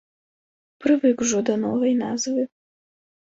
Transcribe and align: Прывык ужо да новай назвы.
Прывык 0.83 1.17
ужо 1.25 1.39
да 1.49 1.55
новай 1.65 1.93
назвы. 2.03 2.47